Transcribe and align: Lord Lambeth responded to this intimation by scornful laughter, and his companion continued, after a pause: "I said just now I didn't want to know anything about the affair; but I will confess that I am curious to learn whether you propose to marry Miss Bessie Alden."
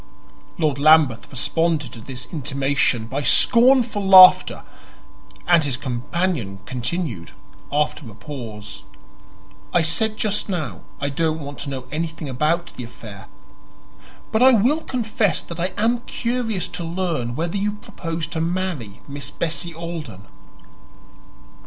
Lord 0.57 0.79
Lambeth 0.79 1.29
responded 1.29 1.91
to 1.91 2.01
this 2.01 2.25
intimation 2.31 3.05
by 3.05 3.21
scornful 3.21 4.03
laughter, 4.03 4.63
and 5.45 5.63
his 5.63 5.77
companion 5.77 6.57
continued, 6.65 7.33
after 7.71 8.09
a 8.09 8.15
pause: 8.15 8.81
"I 9.71 9.83
said 9.83 10.17
just 10.17 10.49
now 10.49 10.79
I 10.99 11.09
didn't 11.09 11.37
want 11.41 11.59
to 11.59 11.69
know 11.69 11.85
anything 11.91 12.27
about 12.27 12.73
the 12.75 12.83
affair; 12.83 13.27
but 14.31 14.41
I 14.41 14.53
will 14.53 14.81
confess 14.81 15.39
that 15.43 15.59
I 15.59 15.67
am 15.77 15.99
curious 16.07 16.67
to 16.69 16.83
learn 16.83 17.35
whether 17.35 17.57
you 17.57 17.73
propose 17.73 18.25
to 18.29 18.41
marry 18.41 19.01
Miss 19.07 19.29
Bessie 19.29 19.75
Alden." 19.75 20.25